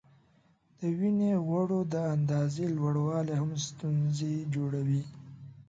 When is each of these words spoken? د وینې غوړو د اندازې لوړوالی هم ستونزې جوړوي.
د 0.77 0.79
وینې 0.97 1.31
غوړو 1.45 1.79
د 1.93 1.95
اندازې 2.15 2.65
لوړوالی 2.77 3.35
هم 3.41 3.51
ستونزې 3.67 4.35
جوړوي. 4.53 5.01